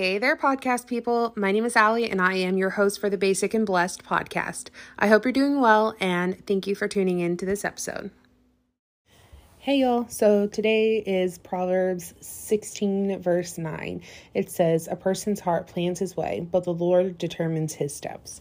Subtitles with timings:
[0.00, 1.34] Hey there, podcast people.
[1.36, 4.70] My name is Allie, and I am your host for the Basic and Blessed podcast.
[4.98, 8.10] I hope you're doing well, and thank you for tuning in to this episode.
[9.58, 10.08] Hey, y'all.
[10.08, 14.00] So today is Proverbs 16, verse 9.
[14.32, 18.40] It says, A person's heart plans his way, but the Lord determines his steps.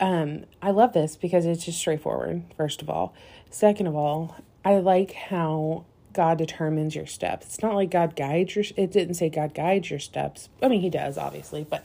[0.00, 3.14] Um, I love this because it's just straightforward, first of all.
[3.50, 7.46] Second of all, I like how God determines your steps.
[7.46, 10.48] It's not like God guides your it didn't say God guides your steps.
[10.62, 11.84] I mean, he does obviously, but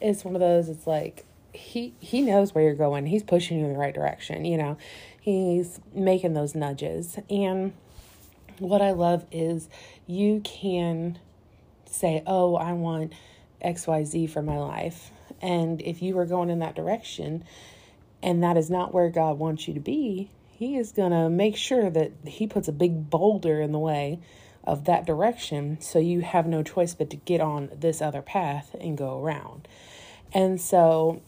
[0.00, 3.06] it's one of those it's like he he knows where you're going.
[3.06, 4.76] He's pushing you in the right direction, you know.
[5.20, 7.18] He's making those nudges.
[7.30, 7.72] And
[8.58, 9.68] what I love is
[10.06, 11.18] you can
[11.86, 13.12] say, "Oh, I want
[13.64, 17.44] XYZ for my life." And if you were going in that direction
[18.22, 20.30] and that is not where God wants you to be,
[20.64, 24.20] he is going to make sure that he puts a big boulder in the way
[24.64, 28.74] of that direction so you have no choice but to get on this other path
[28.80, 29.68] and go around.
[30.32, 31.20] And so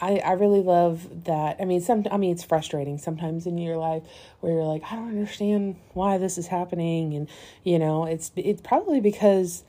[0.00, 1.58] I, I really love that.
[1.60, 4.04] I mean, some I mean it's frustrating sometimes in your life
[4.40, 7.28] where you're like, I don't understand why this is happening and
[7.64, 9.64] you know, it's it's probably because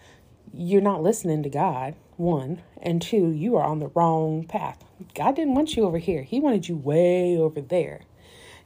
[0.53, 4.84] you're not listening to God, one, and two, you are on the wrong path.
[5.14, 6.23] God didn't want you over here.
[6.23, 8.02] He wanted you way over there.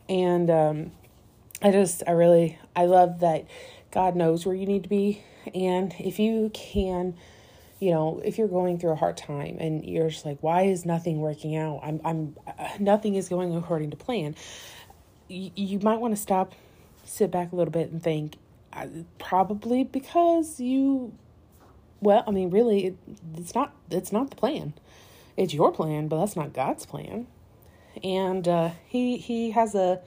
[0.10, 0.92] And um,
[1.62, 3.46] I just, I really, I love that
[3.92, 5.24] God knows where you need to be.
[5.54, 7.16] And if you can,
[7.80, 10.86] you know, if you're going through a hard time and you're just like, why is
[10.86, 11.80] nothing working out?
[11.84, 14.36] I'm, I'm, uh, nothing is going according to plan.
[15.28, 16.54] You, you might want to stop,
[17.06, 18.38] sit back a little bit and think,
[19.20, 21.14] probably because you,
[22.02, 22.98] well, I mean, really, it,
[23.38, 24.74] it's not, it's not the plan.
[25.38, 27.28] It's your plan, but that's not God's plan
[28.04, 30.00] and uh, he he has a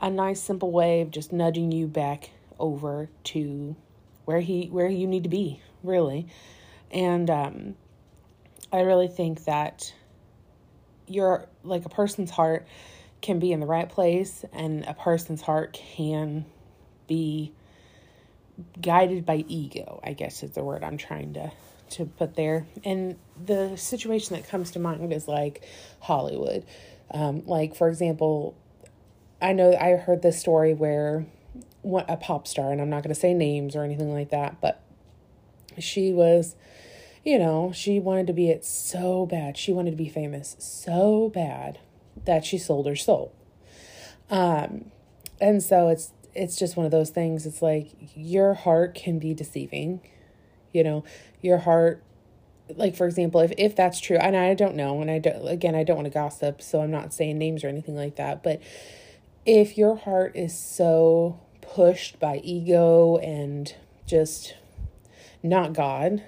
[0.00, 3.76] a nice simple way of just nudging you back over to
[4.24, 6.26] where he where you need to be really.
[6.90, 7.74] And um,
[8.74, 9.94] i really think that
[11.06, 12.66] you're like a person's heart
[13.20, 16.44] can be in the right place and a person's heart can
[17.06, 17.52] be
[18.80, 21.50] guided by ego i guess is the word i'm trying to
[21.94, 22.66] to put there.
[22.84, 25.64] And the situation that comes to mind is like
[26.00, 26.64] Hollywood.
[27.10, 28.56] Um, like, for example,
[29.40, 31.26] I know I heard this story where
[31.82, 34.60] what a pop star, and I'm not going to say names or anything like that,
[34.60, 34.82] but
[35.78, 36.56] she was,
[37.24, 39.56] you know, she wanted to be it so bad.
[39.56, 41.78] She wanted to be famous so bad
[42.24, 43.32] that she sold her soul.
[44.30, 44.86] Um,
[45.40, 47.46] and so it's it's just one of those things.
[47.46, 50.00] It's like your heart can be deceiving
[50.74, 51.04] you know
[51.40, 52.02] your heart
[52.76, 55.74] like for example if if that's true and i don't know and i don't again
[55.74, 58.60] i don't want to gossip so i'm not saying names or anything like that but
[59.46, 63.74] if your heart is so pushed by ego and
[64.06, 64.54] just
[65.42, 66.22] not god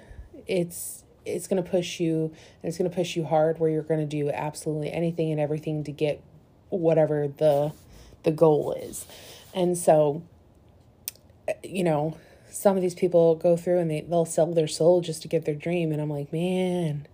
[0.47, 2.33] it's it's going to push you
[2.63, 5.83] it's going to push you hard where you're going to do absolutely anything and everything
[5.83, 6.23] to get
[6.69, 7.71] whatever the
[8.23, 9.05] the goal is.
[9.53, 10.21] And so
[11.63, 12.17] you know
[12.49, 15.45] some of these people go through and they, they'll sell their soul just to get
[15.45, 15.91] their dream.
[15.91, 17.07] And I'm like, man,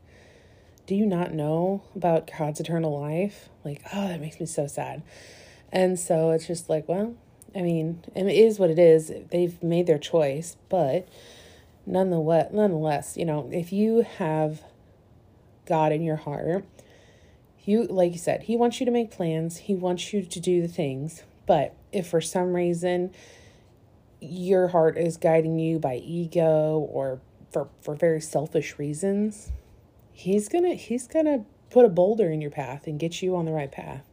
[0.86, 3.50] do you not know about God's eternal life?
[3.64, 5.02] Like, oh, that makes me so sad.
[5.72, 7.16] And so it's just like, well,
[7.56, 9.12] I mean, it is what it is.
[9.32, 11.08] They've made their choice, but
[11.86, 14.62] nonetheless, nonetheless, you know, if you have
[15.66, 16.66] God in your heart,
[17.64, 20.62] you like you said, he wants you to make plans, he wants you to do
[20.62, 23.12] the things, but if for some reason
[24.24, 27.20] your heart is guiding you by ego or
[27.52, 29.52] for for very selfish reasons
[30.14, 33.52] he's gonna he's gonna put a boulder in your path and get you on the
[33.52, 34.04] right path.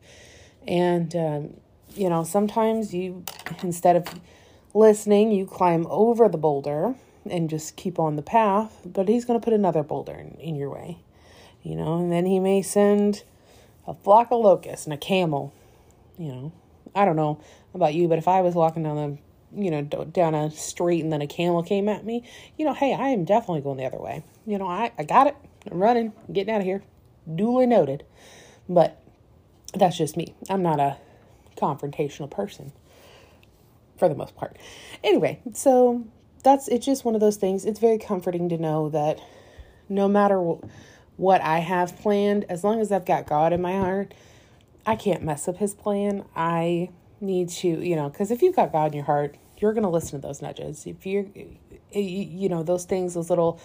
[0.66, 1.60] And um,
[1.94, 3.24] you know sometimes you
[3.62, 4.20] instead of
[4.74, 6.94] listening you climb over the boulder
[7.28, 10.70] and just keep on the path but he's gonna put another boulder in, in your
[10.70, 10.98] way
[11.62, 11.98] you know?
[11.98, 13.24] And then he may send
[13.86, 15.52] a flock of locusts and a camel
[16.18, 16.52] you know?
[16.94, 17.40] I don't know
[17.74, 19.18] about you but if i was walking down the
[19.54, 22.94] you know, down a street and then a camel came at me, you know, hey,
[22.94, 24.24] I am definitely going the other way.
[24.46, 25.36] You know, I, I got it.
[25.70, 26.82] I'm running, I'm getting out of here.
[27.32, 28.04] Duly noted.
[28.68, 29.00] But
[29.74, 30.34] that's just me.
[30.48, 30.96] I'm not a
[31.56, 32.72] confrontational person
[33.98, 34.56] for the most part.
[35.04, 36.06] Anyway, so
[36.42, 37.64] that's it's just one of those things.
[37.64, 39.20] It's very comforting to know that
[39.88, 40.40] no matter
[41.16, 44.14] what I have planned, as long as I've got God in my heart,
[44.86, 46.24] I can't mess up his plan.
[46.34, 49.84] I need to, you know, because if you've got God in your heart, you're going
[49.84, 50.86] to listen to those nudges.
[50.86, 51.26] If you're,
[51.92, 53.60] you know, those things, those little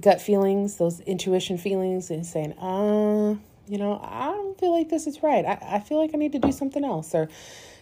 [0.00, 3.36] gut feelings, those intuition feelings, and saying, uh,
[3.68, 5.44] you know, I don't feel like this is right.
[5.44, 7.14] I, I feel like I need to do something else.
[7.14, 7.28] Or,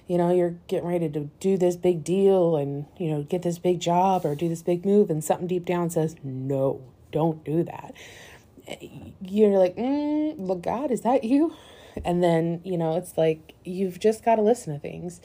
[0.08, 3.58] you know, you're getting ready to do this big deal and, you know, get this
[3.58, 6.80] big job or do this big move, and something deep down says, no,
[7.12, 7.94] don't do that.
[9.20, 11.54] You're like, mm, look, God, is that you?
[12.04, 15.20] And then, you know, it's like you've just got to listen to things,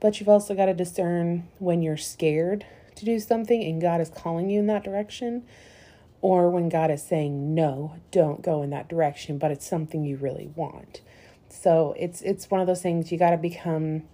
[0.00, 2.66] but you've also got to discern when you're scared
[2.96, 5.44] to do something and God is calling you in that direction
[6.20, 10.16] or when God is saying no, don't go in that direction, but it's something you
[10.16, 11.02] really want.
[11.48, 14.04] So it's it's one of those things you got to become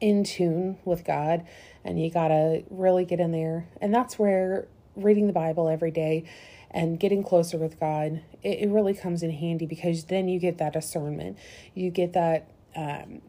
[0.00, 1.46] in tune with God
[1.84, 3.68] and you got to really get in there.
[3.80, 4.66] And that's where
[4.96, 6.24] reading the Bible every day
[6.70, 10.58] and getting closer with God, it, it really comes in handy because then you get
[10.58, 11.38] that discernment.
[11.74, 13.22] You get that um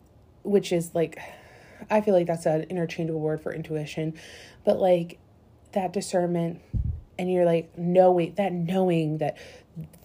[0.43, 1.19] which is like
[1.89, 4.13] I feel like that's an interchangeable word for intuition,
[4.63, 5.19] but like
[5.73, 6.61] that discernment
[7.17, 9.37] and you're like knowing that knowing that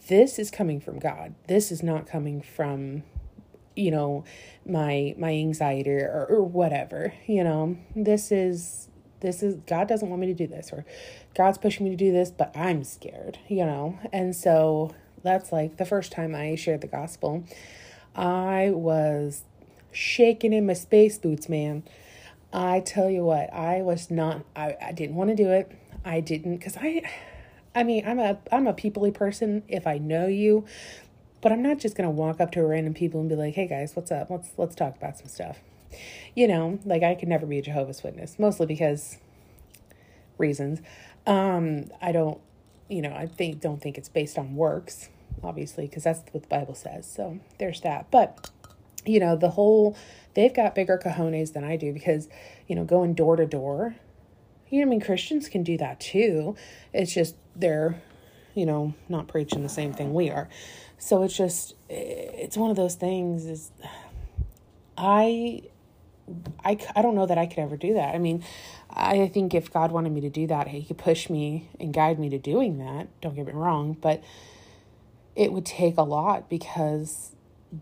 [0.08, 1.34] this is coming from God.
[1.48, 3.02] This is not coming from
[3.76, 4.24] you know
[4.64, 8.88] my my anxiety or, or whatever you know this is
[9.26, 10.84] this is god doesn't want me to do this or
[11.34, 15.76] god's pushing me to do this but i'm scared you know and so that's like
[15.76, 17.44] the first time i shared the gospel
[18.14, 19.42] i was
[19.92, 21.82] shaking in my space boots man
[22.52, 25.72] i tell you what i was not i, I didn't want to do it
[26.06, 27.02] I didn't because I
[27.74, 30.64] I mean I'm a I'm a peoply person if I know you,
[31.42, 33.94] but I'm not just gonna walk up to random people and be like, hey guys,
[33.94, 34.30] what's up?
[34.30, 35.58] Let's let's talk about some stuff.
[36.34, 39.18] You know, like I could never be a Jehovah's Witness, mostly because
[40.38, 40.80] reasons.
[41.26, 42.40] Um, I don't
[42.88, 45.08] you know, I think don't think it's based on works,
[45.42, 47.10] obviously, because that's what the Bible says.
[47.10, 48.10] So there's that.
[48.10, 48.50] But
[49.04, 49.96] you know, the whole
[50.34, 52.28] they've got bigger cojones than I do because,
[52.66, 53.96] you know, going door to door
[54.68, 56.56] you know, I mean, Christians can do that too.
[56.92, 58.00] It's just they're,
[58.54, 60.48] you know, not preaching the same thing we are.
[60.98, 63.70] So it's just, it's one of those things is
[64.96, 65.62] I,
[66.64, 68.14] I, I don't know that I could ever do that.
[68.14, 68.44] I mean,
[68.90, 72.18] I think if God wanted me to do that, he could push me and guide
[72.18, 73.08] me to doing that.
[73.20, 74.22] Don't get me wrong, but
[75.34, 77.32] it would take a lot because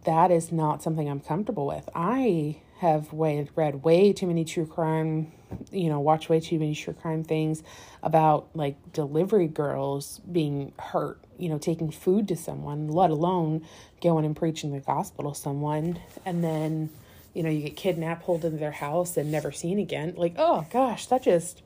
[0.05, 1.89] that is not something I'm comfortable with.
[1.95, 5.33] I have way, read way too many true crime,
[5.71, 7.63] you know, watch way too many true crime things
[8.03, 13.65] about like delivery girls being hurt, you know, taking food to someone, let alone
[14.03, 15.99] going and preaching the gospel to someone.
[16.27, 16.91] And then,
[17.35, 20.15] you know, you get kidnapped, pulled into their house, and never seen again.
[20.17, 21.63] Like, oh gosh, that just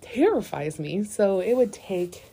[0.00, 1.04] terrifies me.
[1.04, 2.24] So it would take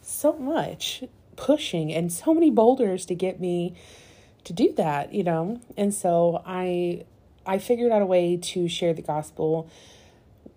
[0.00, 1.04] so much
[1.36, 3.74] pushing and so many boulders to get me
[4.44, 5.60] to do that, you know?
[5.76, 7.04] And so I
[7.46, 9.68] I figured out a way to share the gospel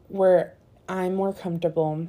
[0.09, 0.53] where
[0.87, 2.07] I'm more comfortable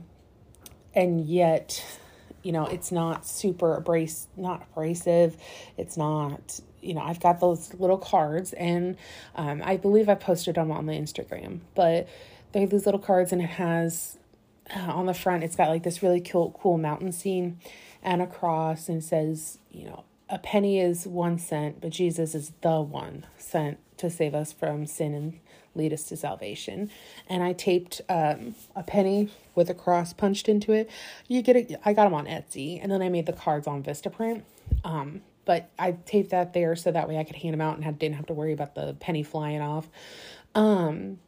[0.95, 1.99] and yet
[2.43, 5.37] you know it's not super abrasive not abrasive
[5.77, 8.97] it's not you know i've got those little cards and
[9.37, 12.09] um, i believe i posted them on the instagram but
[12.53, 14.19] they're these little cards and it has
[14.75, 17.59] uh, on the front it's got like this really cool cool mountain scene
[18.03, 22.53] and a cross and says you know a penny is one cent but jesus is
[22.63, 25.39] the one cent to save us from sin and
[25.75, 26.91] lead us to salvation.
[27.29, 30.91] And I taped um, a penny with a cross punched into it.
[31.29, 31.81] You get it.
[31.85, 34.43] I got them on Etsy, and then I made the cards on Vistaprint.
[34.85, 37.85] Um, but I taped that there so that way I could hand them out and
[37.85, 39.89] had, didn't have to worry about the penny flying off.
[40.55, 41.19] Um,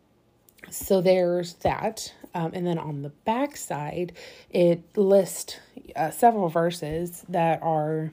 [0.70, 2.12] so there's that.
[2.34, 4.12] Um, and then on the back side,
[4.50, 5.58] it lists
[5.94, 8.12] uh, several verses that are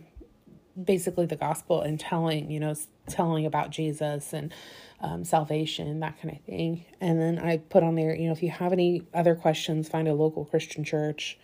[0.82, 2.76] basically the gospel and telling, you know,
[3.08, 4.54] telling about Jesus and
[5.02, 6.86] um, salvation, that kind of thing.
[7.02, 10.08] And then I put on there, you know, if you have any other questions, find
[10.08, 11.38] a local Christian church,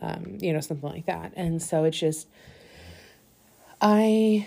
[0.00, 1.32] um, you know, something like that.
[1.34, 2.28] And so it's just,
[3.82, 4.46] I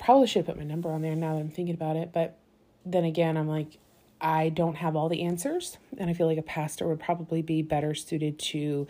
[0.00, 2.10] probably should have put my number on there now that I'm thinking about it.
[2.12, 2.36] But
[2.84, 3.78] then again, I'm like,
[4.20, 7.62] I don't have all the answers, and I feel like a pastor would probably be
[7.62, 8.86] better suited to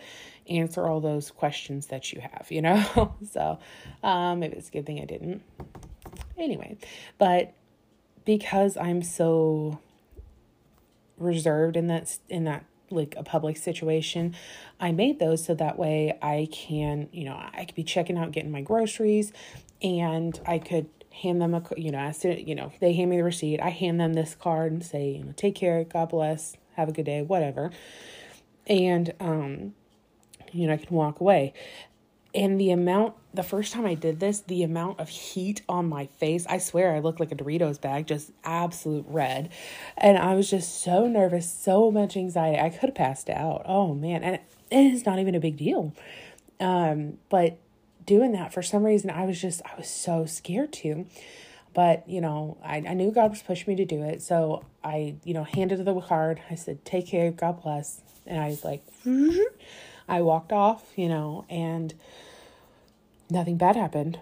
[0.49, 3.15] answer all those questions that you have, you know?
[3.31, 3.59] so
[4.03, 5.43] um, maybe it's a good thing I didn't.
[6.37, 6.77] Anyway,
[7.17, 7.53] but
[8.25, 9.79] because I'm so
[11.17, 14.35] reserved in that in that like a public situation,
[14.79, 18.31] I made those so that way I can, you know, I could be checking out
[18.31, 19.31] getting my groceries
[19.81, 20.89] and I could
[21.21, 23.69] hand them a you know as to you know they hand me the receipt i
[23.69, 27.05] hand them this card and say you know take care god bless have a good
[27.05, 27.71] day whatever.
[28.67, 29.73] And um
[30.51, 31.53] you know i can walk away
[32.37, 36.05] and the amount the first time i did this the amount of heat on my
[36.05, 39.49] face i swear i looked like a doritos bag just absolute red
[39.97, 43.93] and i was just so nervous so much anxiety i could have passed out oh
[43.93, 45.93] man and it is not even a big deal
[46.59, 47.59] um but
[48.07, 49.11] doing that for some reason.
[49.11, 51.05] I was just, I was so scared to.
[51.75, 54.23] But, you know, I, I knew God was pushing me to do it.
[54.23, 56.41] So I, you know, handed the card.
[56.49, 58.01] I said, take care, God bless.
[58.25, 58.83] And I was like,
[60.09, 61.93] I walked off, you know, and
[63.29, 64.19] nothing bad happened.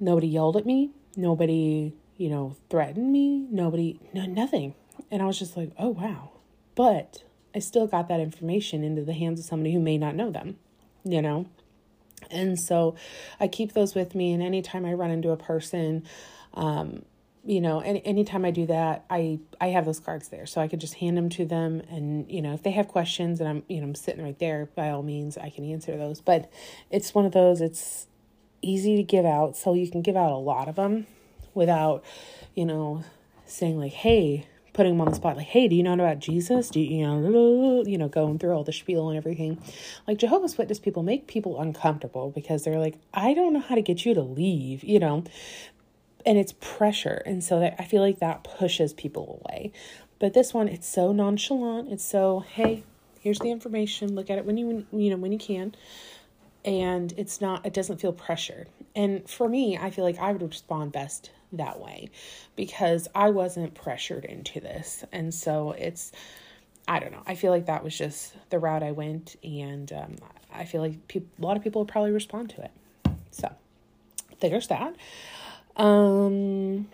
[0.00, 0.90] Nobody yelled at me.
[1.16, 3.46] Nobody, you know, threatened me.
[3.50, 4.74] Nobody, no, nothing.
[5.10, 6.30] And I was just like, oh, wow.
[6.74, 7.22] But
[7.54, 10.56] I still got that information into the hands of somebody who may not know them,
[11.04, 11.46] you know?
[12.30, 12.96] And so
[13.38, 14.32] I keep those with me.
[14.32, 16.04] And anytime I run into a person,
[16.54, 17.04] um,
[17.46, 20.68] you know, any anytime I do that, I I have those cards there, so I
[20.68, 23.62] could just hand them to them, and you know, if they have questions, and I'm
[23.68, 26.20] you know I'm sitting right there, by all means, I can answer those.
[26.20, 26.50] But
[26.90, 27.60] it's one of those.
[27.60, 28.06] It's
[28.62, 31.06] easy to give out, so you can give out a lot of them
[31.52, 32.02] without,
[32.54, 33.04] you know,
[33.46, 36.68] saying like, hey, putting them on the spot like hey do you know about jesus
[36.68, 39.56] do you, you know you know going through all the spiel and everything
[40.08, 43.82] like jehovah's witness people make people uncomfortable because they're like i don't know how to
[43.82, 45.22] get you to leave you know
[46.26, 49.72] and it's pressure and so that i feel like that pushes people away
[50.18, 52.82] but this one it's so nonchalant it's so hey
[53.20, 55.74] here's the information look at it when you you know when you can
[56.64, 60.42] and it's not it doesn't feel pressured and for me i feel like i would
[60.42, 62.10] respond best that way
[62.56, 65.04] because I wasn't pressured into this.
[65.12, 66.12] And so it's,
[66.86, 67.22] I don't know.
[67.26, 69.36] I feel like that was just the route I went.
[69.42, 70.16] And um,
[70.52, 72.70] I feel like pe- a lot of people would probably respond to it.
[73.30, 73.50] So
[74.40, 74.94] there's that.
[75.76, 76.88] Um,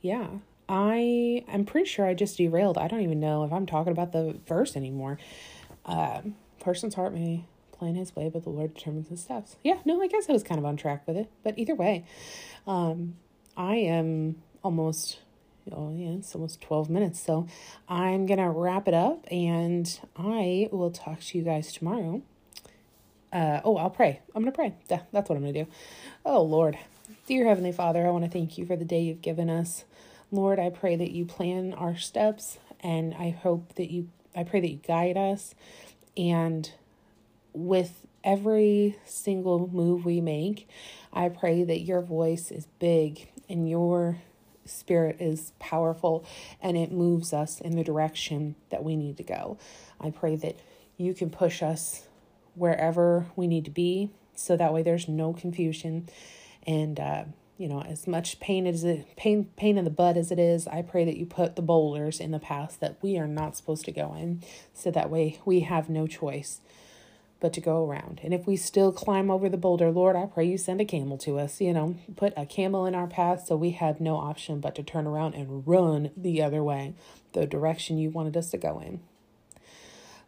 [0.00, 0.28] yeah.
[0.68, 2.78] I I'm pretty sure I just derailed.
[2.78, 5.18] I don't even know if I'm talking about the verse anymore.
[5.84, 6.22] Uh,
[6.60, 9.56] person's heart may plan his way, but the Lord determines his steps.
[9.64, 11.28] Yeah, no, I guess I was kind of on track with it.
[11.42, 12.04] But either way,
[12.68, 13.16] um,
[13.56, 15.18] I am almost,
[15.72, 17.20] oh, yeah, it's almost 12 minutes.
[17.20, 17.48] So
[17.88, 22.22] I'm going to wrap it up and I will talk to you guys tomorrow.
[23.32, 24.20] Uh, oh, I'll pray.
[24.34, 24.74] I'm going to pray.
[24.88, 25.70] Yeah, that's what I'm going to do.
[26.24, 26.78] Oh, Lord.
[27.26, 29.84] Dear Heavenly Father, I want to thank you for the day you've given us.
[30.32, 34.60] Lord, I pray that you plan our steps and I hope that you, I pray
[34.60, 35.54] that you guide us
[36.16, 36.72] and
[37.52, 40.68] with every single move we make,
[41.12, 44.18] I pray that your voice is big and your
[44.64, 46.24] spirit is powerful
[46.60, 49.56] and it moves us in the direction that we need to go.
[50.00, 50.58] I pray that
[50.96, 52.08] you can push us
[52.54, 56.08] wherever we need to be so that way there's no confusion
[56.66, 57.24] and uh,
[57.58, 60.66] you know as much pain as it pain pain in the butt as it is
[60.68, 63.84] i pray that you put the boulders in the path that we are not supposed
[63.84, 66.60] to go in so that way we have no choice
[67.40, 68.20] but to go around.
[68.22, 71.16] And if we still climb over the boulder, Lord, I pray you send a camel
[71.18, 74.60] to us, you know, put a camel in our path so we have no option
[74.60, 76.94] but to turn around and run the other way,
[77.32, 79.00] the direction you wanted us to go in.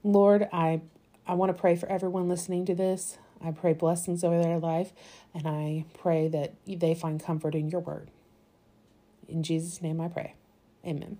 [0.03, 0.81] Lord, I
[1.25, 3.19] I want to pray for everyone listening to this.
[3.45, 4.93] I pray blessings over their life
[5.35, 8.11] and I pray that they find comfort in your word.
[9.29, 10.35] In Jesus' name I pray.
[10.87, 11.19] Amen.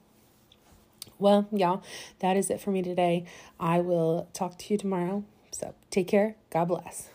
[1.19, 1.83] Well, y'all,
[2.19, 3.25] that is it for me today.
[3.61, 5.25] I will talk to you tomorrow.
[5.53, 6.37] So take care.
[6.51, 7.11] God bless.